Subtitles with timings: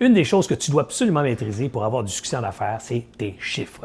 [0.00, 3.04] Une des choses que tu dois absolument maîtriser pour avoir du succès en affaires, c'est
[3.16, 3.82] tes chiffres.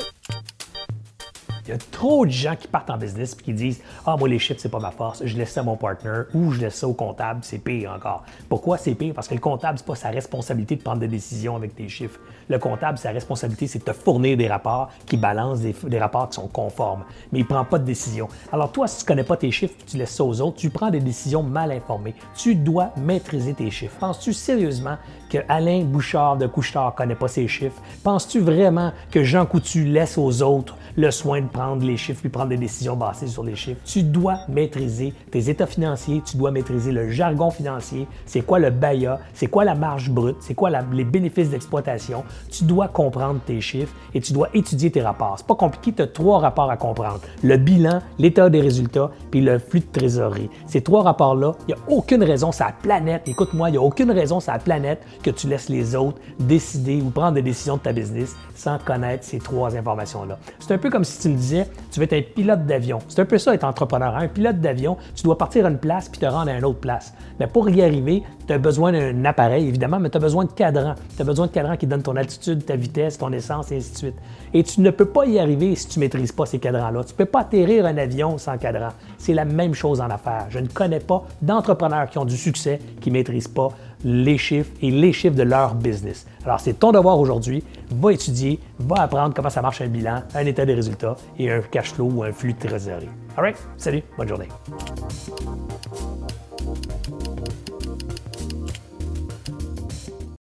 [1.65, 4.27] Il y a trop de gens qui partent en business et qui disent Ah, moi,
[4.27, 6.75] les chiffres, c'est pas ma force, je laisse ça à mon partner ou je laisse
[6.75, 8.23] ça au comptable, c'est pire encore.
[8.49, 9.13] Pourquoi c'est pire?
[9.13, 12.19] Parce que le comptable, c'est pas sa responsabilité de prendre des décisions avec tes chiffres.
[12.49, 16.35] Le comptable, sa responsabilité, c'est de te fournir des rapports qui balancent des, rapports qui
[16.35, 18.27] sont conformes, mais il prend pas de décision.
[18.51, 20.89] Alors, toi, si tu connais pas tes chiffres tu laisses ça aux autres, tu prends
[20.89, 22.15] des décisions mal informées.
[22.35, 23.95] Tu dois maîtriser tes chiffres.
[23.99, 24.97] Penses-tu sérieusement
[25.29, 27.81] que Alain Bouchard de Couchetard connaît pas ses chiffres?
[28.03, 32.29] Penses-tu vraiment que Jean Coutu laisse aux autres le soin de prendre les chiffres puis
[32.29, 33.81] prendre des décisions basées sur les chiffres.
[33.85, 38.69] Tu dois maîtriser tes états financiers, tu dois maîtriser le jargon financier, c'est quoi le
[38.69, 42.23] BAYA, c'est quoi la marge brute, c'est quoi les bénéfices d'exploitation?
[42.51, 45.35] Tu dois comprendre tes chiffres et tu dois étudier tes rapports.
[45.37, 47.21] C'est pas compliqué, tu as trois rapports à comprendre.
[47.43, 50.49] Le bilan, l'état des résultats, puis le flux de trésorerie.
[50.67, 53.81] Ces trois rapports-là, il n'y a aucune raison sur la planète, écoute-moi, il n'y a
[53.81, 57.77] aucune raison sur la planète que tu laisses les autres décider ou prendre des décisions
[57.77, 60.37] de ta business sans connaître ces trois informations-là.
[60.59, 62.99] C'est un peu comme si tu me disais, tu veux être pilote d'avion.
[63.07, 64.17] C'est un peu ça être entrepreneur.
[64.17, 66.81] Un pilote d'avion, tu dois partir à une place puis te rendre à une autre
[66.81, 67.13] place.
[67.39, 70.51] Mais pour y arriver, tu as besoin d'un appareil, évidemment, mais tu as besoin de
[70.51, 70.95] cadran.
[71.15, 73.93] Tu as besoin de cadran qui donne ton altitude, ta vitesse, ton essence, et ainsi
[73.93, 74.15] de suite.
[74.53, 77.05] Et tu ne peux pas y arriver si tu ne maîtrises pas ces cadrans-là.
[77.05, 78.89] Tu ne peux pas atterrir un avion sans cadran.
[79.17, 80.47] C'est la même chose en affaires.
[80.49, 83.69] Je ne connais pas d'entrepreneurs qui ont du succès qui ne maîtrisent pas
[84.03, 86.25] les chiffres et les chiffres de leur business.
[86.45, 87.63] Alors, c'est ton devoir aujourd'hui.
[87.91, 91.61] Va étudier, va apprendre comment ça marche un bilan, un état des résultats et un
[91.61, 93.09] cash flow ou un flux de trésorerie.
[93.37, 93.57] All right?
[93.77, 94.47] Salut, bonne journée.